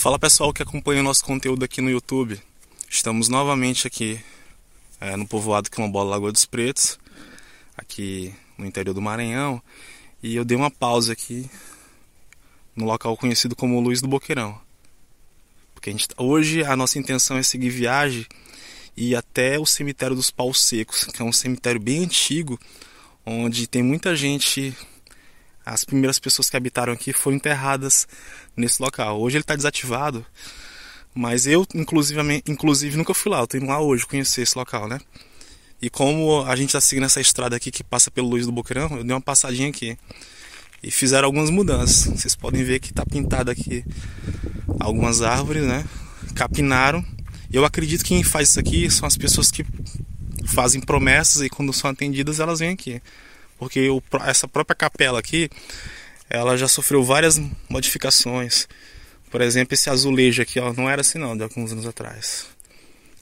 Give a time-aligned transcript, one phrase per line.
[0.00, 2.40] Fala pessoal que acompanha o nosso conteúdo aqui no YouTube.
[2.88, 4.18] Estamos novamente aqui
[4.98, 6.98] é, no povoado quilombola Lagoa dos Pretos,
[7.76, 9.62] aqui no interior do Maranhão,
[10.22, 11.50] e eu dei uma pausa aqui
[12.74, 14.58] no local conhecido como Luiz do Boqueirão.
[15.74, 18.26] Porque a gente, hoje a nossa intenção é seguir viagem
[18.96, 22.58] e ir até o cemitério dos Paus Secos, que é um cemitério bem antigo,
[23.26, 24.74] onde tem muita gente
[25.70, 28.08] as primeiras pessoas que habitaram aqui foram enterradas
[28.56, 29.20] nesse local.
[29.20, 30.26] Hoje ele está desativado,
[31.14, 33.38] mas eu, inclusive, inclusive, nunca fui lá.
[33.38, 34.98] Eu tô indo lá hoje conhecer esse local, né?
[35.80, 38.96] E como a gente está seguindo essa estrada aqui que passa pelo Luiz do Boqueirão,
[38.96, 39.96] eu dei uma passadinha aqui.
[40.82, 42.20] E fizeram algumas mudanças.
[42.20, 43.84] Vocês podem ver que está pintado aqui
[44.80, 45.84] algumas árvores, né?
[46.34, 47.04] Capinaram.
[47.52, 49.64] Eu acredito que quem faz isso aqui são as pessoas que
[50.46, 53.00] fazem promessas e quando são atendidas elas vêm aqui
[53.60, 55.50] porque o, essa própria capela aqui,
[56.30, 57.38] ela já sofreu várias
[57.68, 58.66] modificações.
[59.30, 62.46] Por exemplo, esse azulejo aqui, ó, não era assim não, de alguns anos atrás.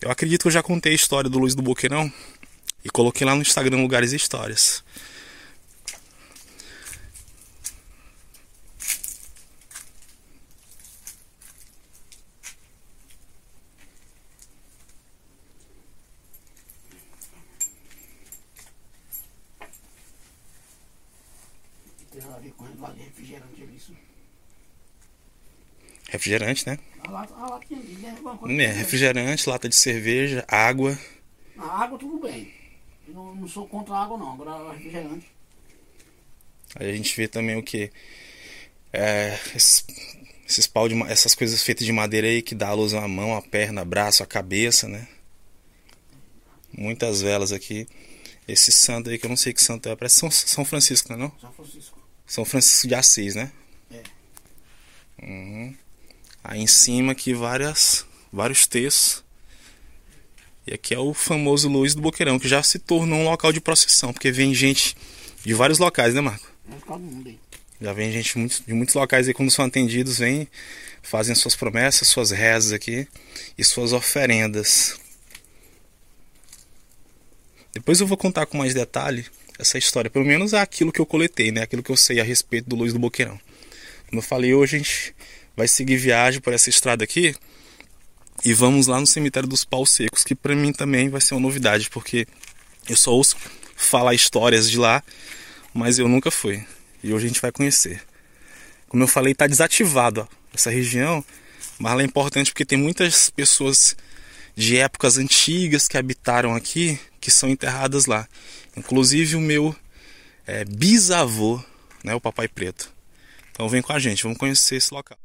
[0.01, 2.11] Eu acredito que eu já contei a história do Luiz do Boqueirão
[2.85, 4.85] e coloquei lá no Instagram Lugares e Histórias.
[26.09, 26.67] Refrigerante.
[26.67, 26.79] né?
[27.07, 27.61] A lata, a?
[28.51, 30.99] É, refrigerante, lata de cerveja, água.
[31.57, 32.53] A água tudo bem.
[33.07, 35.27] Eu não, não sou contra a água não, agora refrigerante.
[36.75, 37.91] Aí a gente vê também o que?
[38.93, 39.87] É, esses,
[40.47, 43.35] esses pau de, essas coisas feitas de madeira aí que dá a luz à mão,
[43.35, 45.07] a perna, braço, a cabeça, né?
[46.73, 47.87] Muitas velas aqui.
[48.47, 51.17] Esse santo aí que eu não sei que santo é, parece São, São Francisco, não
[51.17, 51.39] é não?
[51.39, 51.99] São Francisco.
[52.27, 53.53] São Francisco de Assis, né?
[53.91, 54.03] É.
[55.23, 55.77] Uhum.
[56.43, 59.25] Aí em cima aqui várias, vários textos.
[60.67, 63.61] E aqui é o famoso Luiz do Boqueirão, que já se tornou um local de
[63.61, 64.97] procissão, porque vem gente
[65.45, 66.47] de vários locais, né, Marco?
[67.81, 68.35] Já vem gente
[68.67, 70.49] de muitos locais aí, quando são atendidos, vem,
[71.03, 73.07] fazem suas promessas, suas rezas aqui
[73.57, 74.99] e suas oferendas.
[77.73, 79.25] Depois eu vou contar com mais detalhe
[79.59, 81.63] essa história, pelo menos aquilo que eu coletei, né?
[81.63, 83.41] Aquilo que eu sei a respeito do Luiz do Boqueirão.
[84.09, 85.15] Como eu falei hoje, a gente
[85.59, 87.35] vai seguir viagem por essa estrada aqui
[88.45, 91.41] e vamos lá no cemitério dos Paus Secos, que para mim também vai ser uma
[91.41, 92.29] novidade, porque
[92.89, 93.37] eu só ouço
[93.75, 95.03] falar histórias de lá,
[95.75, 96.65] mas eu nunca fui.
[97.03, 98.01] E hoje a gente vai conhecer.
[98.89, 101.25] Como eu falei, está desativado ó, essa região,
[101.77, 103.97] mas ela é importante porque tem muitas pessoas
[104.55, 108.29] de épocas antigas que habitaram aqui, que são enterradas lá.
[108.77, 109.75] Inclusive o meu
[110.47, 111.61] é, bisavô,
[112.05, 112.93] né, o Papai Preto.
[113.51, 115.19] Então vem com a gente, vamos conhecer esse local.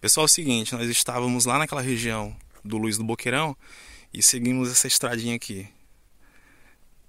[0.00, 2.34] Pessoal, é o seguinte, nós estávamos lá naquela região
[2.64, 3.54] do Luiz do Boqueirão
[4.14, 5.68] e seguimos essa estradinha aqui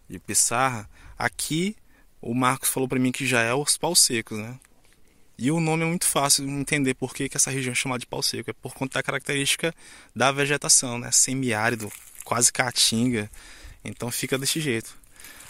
[0.09, 0.89] de Pissarra.
[1.17, 1.77] Aqui
[2.21, 4.59] o Marcos falou para mim que já é os paus secos, né?
[5.37, 7.99] E o nome é muito fácil de entender por que, que essa região é chamada
[7.99, 8.49] de pau seco.
[8.49, 9.73] É por conta da característica
[10.13, 11.11] da vegetação, né?
[11.13, 11.89] Semiárido,
[12.25, 13.31] quase caatinga.
[13.85, 14.99] Então fica desse jeito.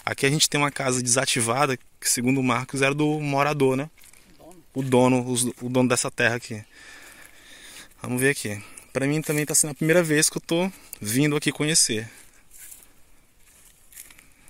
[0.06, 3.90] Aqui a gente tem uma casa desativada, que segundo o Marcos era do morador, né?
[4.72, 5.26] O dono,
[5.60, 6.64] o dono dessa terra aqui.
[8.02, 8.60] Vamos ver aqui.
[8.92, 10.70] Para mim também está sendo a primeira vez que eu tô
[11.00, 12.10] vindo aqui conhecer.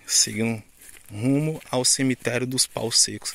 [0.06, 0.62] Seguindo
[1.10, 3.34] rumo ao cemitério dos paus secos.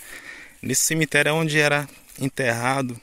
[0.59, 1.88] Nesse cemitério é onde era
[2.19, 3.00] enterrado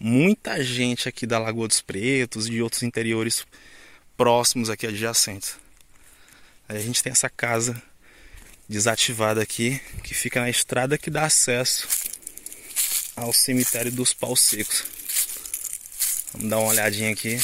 [0.00, 3.46] muita gente aqui da Lagoa dos Pretos e de outros interiores
[4.16, 5.56] próximos aqui adjacentes.
[6.68, 7.80] Aí a gente tem essa casa
[8.68, 11.86] desativada aqui, que fica na estrada que dá acesso
[13.14, 15.01] ao cemitério dos paus secos.
[16.32, 17.38] Vamos dar uma olhadinha aqui.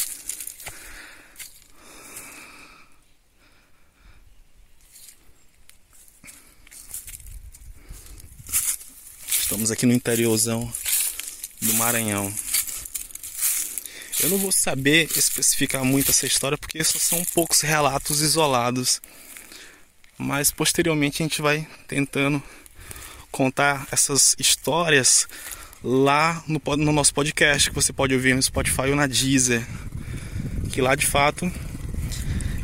[9.29, 10.73] Estamos aqui no interiorzão
[11.61, 12.33] do Maranhão.
[14.21, 19.01] Eu não vou saber especificar muito essa história porque só são poucos relatos isolados.
[20.17, 22.43] Mas posteriormente a gente vai tentando
[23.31, 25.29] contar essas histórias
[25.83, 29.67] lá no, no nosso podcast, que você pode ouvir no Spotify ou na Deezer.
[30.71, 31.51] Que lá de fato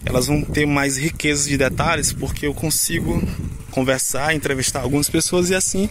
[0.07, 3.23] elas vão ter mais riqueza de detalhes, porque eu consigo
[3.71, 5.89] conversar, entrevistar algumas pessoas e assim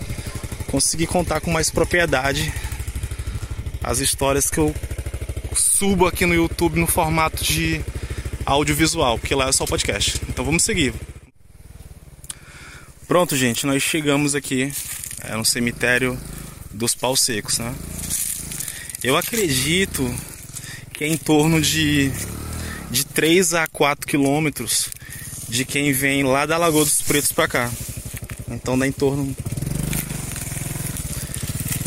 [0.68, 2.52] conseguir contar com mais propriedade
[3.84, 4.74] as histórias que eu
[5.56, 7.80] subo aqui no YouTube no formato de
[8.46, 10.20] audiovisual, porque lá é só podcast.
[10.28, 10.94] Então vamos seguir.
[13.08, 14.74] Pronto, gente, nós chegamos aqui
[15.22, 16.18] é, no cemitério
[16.74, 17.74] dos paus secos, né?
[19.04, 20.14] Eu acredito
[20.94, 22.12] que é em torno de,
[22.90, 24.90] de 3 a 4 quilômetros
[25.48, 27.72] de quem vem lá da Lagoa dos Pretos para cá.
[28.50, 29.36] Então dá em torno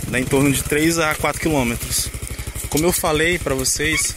[0.09, 2.09] dá em torno de 3 a 4 quilômetros.
[2.69, 4.15] Como eu falei para vocês,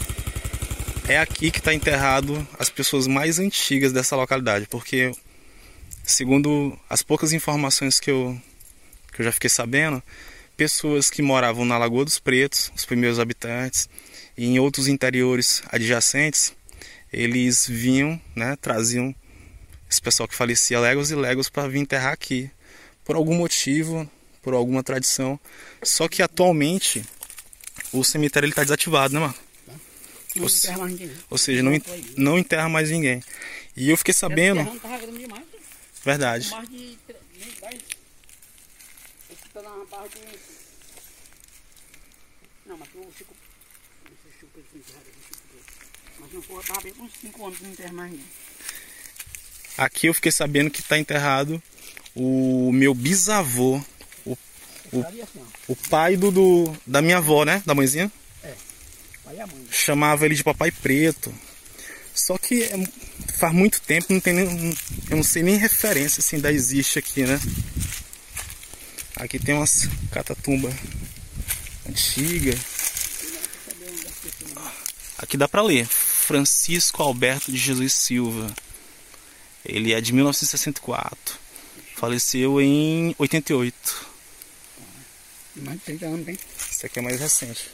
[1.07, 5.12] é aqui que está enterrado as pessoas mais antigas dessa localidade, porque
[6.04, 8.39] segundo as poucas informações que eu,
[9.13, 10.04] que eu já fiquei sabendo,
[10.59, 13.88] pessoas que moravam na Lagoa dos Pretos, os primeiros habitantes,
[14.38, 16.53] e em outros interiores adjacentes,
[17.13, 19.15] eles vinham, né, traziam
[19.89, 22.51] esse pessoal que falecia legos e legos para vir enterrar aqui,
[23.06, 24.09] por algum motivo,
[24.41, 25.39] por alguma tradição.
[25.81, 27.06] Só que atualmente
[27.94, 29.35] o cemitério está desativado, né, mano?
[30.35, 31.11] Não Ou, enterra mais ninguém.
[31.29, 31.71] ou seja, não,
[32.17, 33.23] não enterra mais ninguém.
[33.77, 34.79] E eu fiquei sabendo, né?
[36.03, 36.97] verdade, Mais de...
[37.61, 38.00] dez.
[39.31, 40.48] Esse.
[42.69, 43.33] Não, mas tu fico...
[44.06, 45.66] Não sei se o Pedro tem enterrado aqui, Chico Pedro.
[46.19, 48.25] Mas não tava bem uns 5 anos não enterra mais ninguém.
[49.77, 51.62] aqui eu fiquei sabendo que está enterrado
[52.16, 53.81] o meu bisavô,
[54.25, 54.38] o,
[54.92, 58.12] O- assim, o pai do, do da minha avó, né, da mãezinha.
[59.24, 59.68] Pai e a mãe.
[59.71, 61.33] chamava ele de papai preto.
[62.13, 62.88] Só que é-
[63.38, 64.74] faz muito tempo, não tem nem,
[65.10, 67.39] eu não sei nem referência se ainda existe aqui, né?
[69.16, 70.69] Aqui tem umas catatumba
[71.89, 72.57] antiga.
[75.18, 75.86] Aqui dá pra ler.
[75.86, 78.53] Francisco Alberto de Jesus Silva.
[79.65, 81.36] Ele é de 1964.
[81.95, 84.07] Faleceu em 88.
[85.56, 86.38] Mais de 30 anos, tem.
[86.71, 87.69] Esse aqui é mais recente.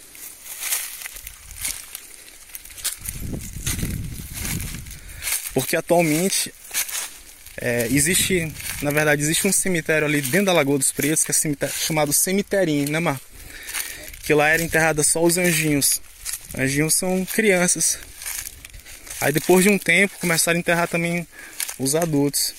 [5.54, 6.54] Porque atualmente
[7.58, 8.52] é, existe,
[8.82, 12.12] na verdade, existe um cemitério ali dentro da Lagoa dos Pretos, que é cemitério, chamado
[12.12, 13.20] Cemiterinho, né, Mar?
[14.26, 16.02] Que lá era enterrada só os anjinhos.
[16.58, 18.00] Anjinhos são crianças.
[19.22, 21.28] Aí depois de um tempo começaram a enterrar também
[21.80, 22.54] os adultos.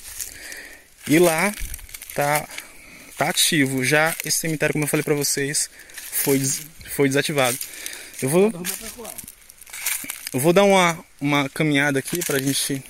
[1.06, 1.54] E lá
[2.14, 2.46] tá
[3.16, 3.84] tá ativo.
[3.84, 5.70] Já esse cemitério, como eu falei pra vocês,
[6.12, 6.40] foi,
[6.94, 7.58] foi desativado.
[8.22, 8.52] Eu vou,
[10.32, 12.82] eu vou dar uma, uma caminhada aqui pra gente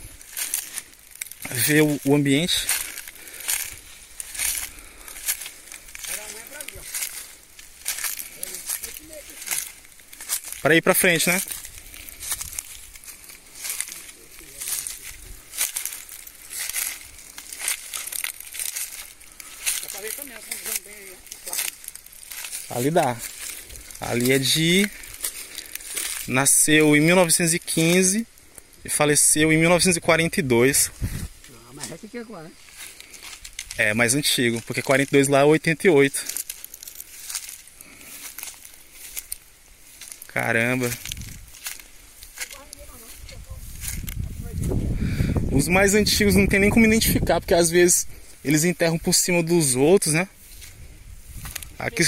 [1.51, 2.67] ver o, o ambiente.
[10.67, 11.41] Para ir pra frente, né?
[22.69, 23.17] Ali dá.
[24.01, 24.91] Ali é de.
[26.27, 28.27] Nasceu em 1915
[28.85, 30.91] e faleceu em 1942.
[31.49, 32.51] Ah, mas é agora, né?
[33.79, 36.36] É mais antigo, porque 42 lá é 88.
[40.37, 40.91] Caramba.
[45.51, 48.07] Os mais antigos não tem nem como identificar, porque às vezes
[48.45, 50.29] eles enterram por cima dos outros, né?
[51.79, 52.07] Aqui,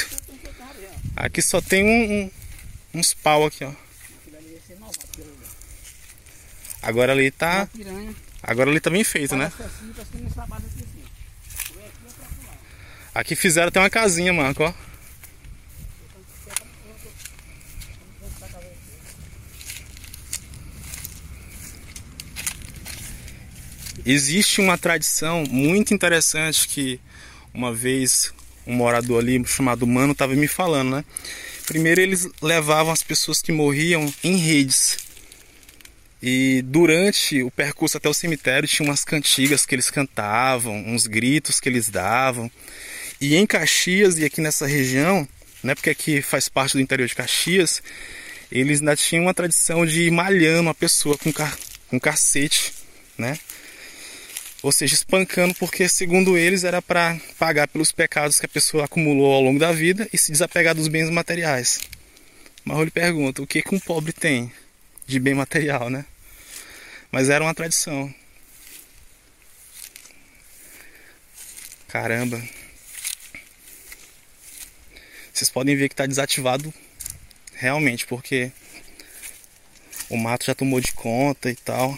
[1.16, 2.30] aqui só tem um, um-
[3.00, 3.72] uns pau aqui, ó.
[6.82, 7.66] Agora ali tá,
[8.42, 9.46] agora ali tá bem feito, né?
[9.46, 9.64] Assim,
[10.02, 11.02] assim.
[13.14, 14.74] Aqui fizeram até uma casinha, Marco, ó.
[24.10, 26.98] Existe uma tradição muito interessante que
[27.52, 28.32] uma vez
[28.66, 31.04] um morador ali chamado Mano estava me falando, né?
[31.66, 34.96] Primeiro eles levavam as pessoas que morriam em redes.
[36.22, 41.60] E durante o percurso até o cemitério tinha umas cantigas que eles cantavam, uns gritos
[41.60, 42.50] que eles davam.
[43.20, 45.28] E em Caxias e aqui nessa região,
[45.62, 47.82] né, porque aqui faz parte do interior de Caxias,
[48.50, 52.72] eles ainda tinham uma tradição de ir malhando a pessoa com, car com cacete,
[53.18, 53.38] né?
[54.62, 59.32] Ou seja, espancando, porque segundo eles era para pagar pelos pecados que a pessoa acumulou
[59.32, 61.80] ao longo da vida e se desapegar dos bens materiais.
[62.64, 64.52] Mas eu lhe pergunto, o que, que um pobre tem
[65.06, 66.04] de bem material, né?
[67.10, 68.12] Mas era uma tradição.
[71.86, 72.42] Caramba.
[75.32, 76.74] Vocês podem ver que está desativado
[77.54, 78.50] realmente, porque
[80.10, 81.96] o mato já tomou de conta e tal.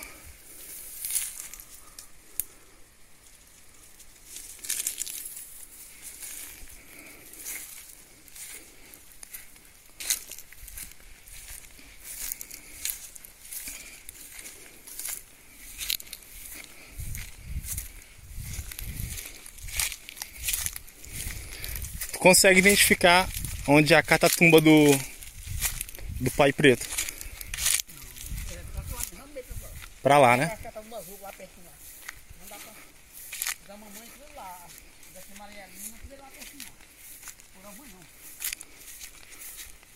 [22.20, 23.28] Consegue identificar
[23.66, 24.96] onde a catatumba do
[26.20, 26.86] Do Pai Preto.
[28.50, 28.58] É,
[30.02, 30.36] pra lá, pra.
[30.36, 30.46] Pra né?
[30.46, 30.70] Pra.
[33.66, 34.66] Da mamãe que lá.
[35.34, 36.72] Amarelinha, não precisa ir lá pertinho não.
[37.54, 38.04] Por a mãe não.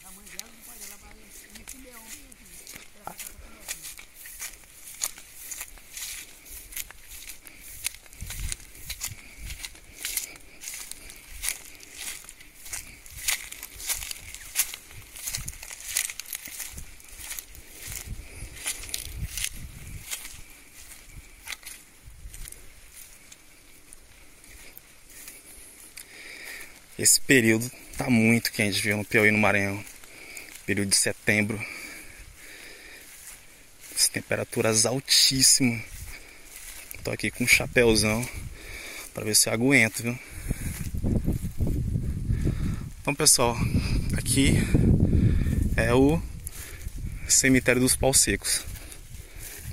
[0.09, 1.13] A mãe dela não pode, ela vai
[1.59, 2.47] nesse leão bem aqui.
[2.97, 3.95] Ela vai ficar com o leãozinho.
[27.05, 28.97] Esse período tá muito quente, viu?
[28.97, 29.85] No Piauí no Maranhão.
[30.65, 31.63] Período de setembro.
[33.95, 35.83] As temperaturas altíssimas.
[37.03, 38.27] Tô aqui com um chapéuzão
[39.13, 40.19] para ver se eu aguento, viu?
[43.03, 43.55] Então, pessoal,
[44.17, 44.55] aqui
[45.77, 46.19] é o
[47.29, 48.65] cemitério dos Paus Secos.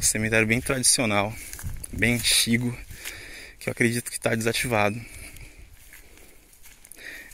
[0.02, 1.34] Cemitério bem tradicional,
[1.94, 2.78] bem antigo,
[3.58, 5.00] que eu acredito que está desativado.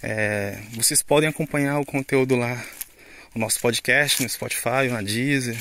[0.01, 2.63] É, vocês podem acompanhar o conteúdo lá,
[3.33, 5.57] o nosso podcast no Spotify, na Deezer,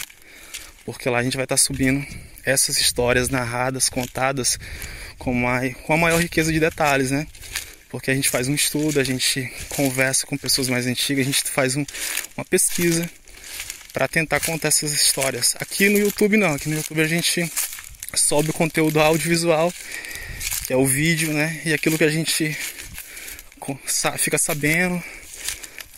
[0.84, 2.06] porque lá a gente vai estar subindo
[2.44, 4.58] essas histórias narradas, contadas
[5.18, 7.26] com, mai, com a maior riqueza de detalhes, né?
[7.88, 11.42] Porque a gente faz um estudo, a gente conversa com pessoas mais antigas, a gente
[11.44, 11.84] faz um,
[12.36, 13.08] uma pesquisa
[13.92, 15.56] para tentar contar essas histórias.
[15.58, 17.50] Aqui no YouTube não, aqui no YouTube a gente
[18.14, 19.72] sobe o conteúdo audiovisual,
[20.66, 21.62] que é o vídeo, né?
[21.64, 22.56] E aquilo que a gente
[24.18, 25.02] fica sabendo,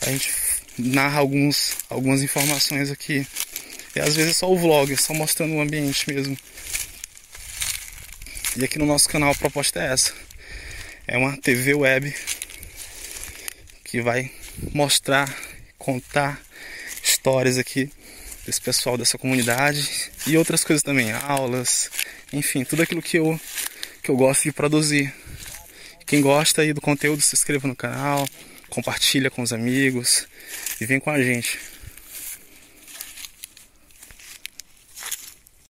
[0.00, 0.30] a gente
[0.78, 3.26] narra alguns, algumas informações aqui.
[3.94, 6.36] E às vezes é só o vlog, só mostrando o ambiente mesmo.
[8.56, 10.12] E aqui no nosso canal a proposta é essa.
[11.06, 12.14] É uma TV web
[13.84, 14.30] que vai
[14.72, 15.34] mostrar,
[15.78, 16.40] contar
[17.02, 17.90] histórias aqui
[18.44, 21.90] desse pessoal dessa comunidade e outras coisas também, aulas,
[22.32, 23.38] enfim, tudo aquilo que eu
[24.02, 25.12] que eu gosto de produzir.
[26.08, 28.26] Quem gosta aí do conteúdo, se inscreva no canal,
[28.70, 30.26] compartilha com os amigos
[30.80, 31.60] e vem com a gente.